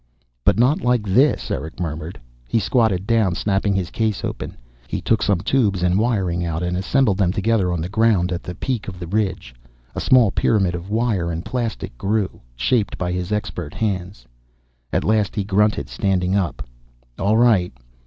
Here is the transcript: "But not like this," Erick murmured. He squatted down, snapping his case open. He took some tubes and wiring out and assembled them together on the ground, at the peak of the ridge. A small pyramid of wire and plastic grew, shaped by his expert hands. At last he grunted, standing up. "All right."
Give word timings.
"But 0.43 0.57
not 0.57 0.81
like 0.81 1.03
this," 1.05 1.51
Erick 1.51 1.79
murmured. 1.79 2.19
He 2.47 2.57
squatted 2.57 3.05
down, 3.05 3.35
snapping 3.35 3.75
his 3.75 3.91
case 3.91 4.23
open. 4.25 4.57
He 4.87 4.99
took 4.99 5.21
some 5.21 5.41
tubes 5.41 5.83
and 5.83 5.99
wiring 5.99 6.43
out 6.43 6.63
and 6.63 6.75
assembled 6.75 7.19
them 7.19 7.31
together 7.31 7.71
on 7.71 7.81
the 7.81 7.87
ground, 7.87 8.31
at 8.31 8.41
the 8.41 8.55
peak 8.55 8.87
of 8.87 8.99
the 8.99 9.05
ridge. 9.05 9.53
A 9.93 9.99
small 10.01 10.31
pyramid 10.31 10.73
of 10.73 10.89
wire 10.89 11.29
and 11.31 11.45
plastic 11.45 11.95
grew, 11.99 12.41
shaped 12.55 12.97
by 12.97 13.11
his 13.11 13.31
expert 13.31 13.75
hands. 13.75 14.25
At 14.91 15.03
last 15.03 15.35
he 15.35 15.43
grunted, 15.43 15.87
standing 15.87 16.35
up. 16.35 16.65
"All 17.19 17.37
right." 17.37 17.71